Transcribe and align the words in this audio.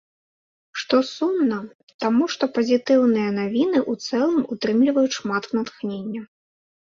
Што 0.83 0.95
сумна, 1.15 1.57
таму 2.03 2.23
што 2.35 2.43
пазітыўныя 2.55 3.29
навіны 3.39 3.79
ў 3.91 4.07
цэлым 4.07 4.39
утрымліваюць 4.55 5.17
шмат 5.19 5.43
натхнення. 5.59 6.21